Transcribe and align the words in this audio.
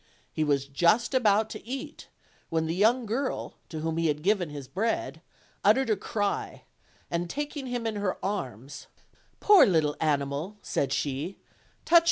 He 0.33 0.43
was 0.43 0.65
just 0.67 1.13
about, 1.13 1.47
to 1.51 1.63
eat, 1.63 2.07
when 2.49 2.65
the 2.65 2.73
young 2.73 3.05
girl, 3.05 3.53
to 3.69 3.81
whom 3.81 3.97
he 3.97 4.07
had 4.07 4.23
given 4.23 4.49
his 4.49 4.67
bread, 4.67 5.21
uttered 5.63 5.91
a 5.91 5.95
cry, 5.95 6.63
and, 7.11 7.29
taking 7.29 7.67
him 7.67 7.85
in 7.85 7.97
her 7.97 8.17
arms: 8.25 8.87
"Poor 9.39 9.63
little 9.63 9.95
animal," 10.01 10.57
said 10.63 10.91
she, 10.91 11.37
"touch 11.85 11.99
i. 11.99 11.99